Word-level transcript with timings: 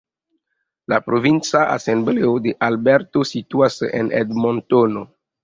La 0.93 0.97
provinca 1.09 1.61
asembleo 1.73 2.31
de 2.47 2.55
Alberto 2.69 3.27
situas 3.33 3.79
en 4.01 4.11
Edmontono. 4.23 5.07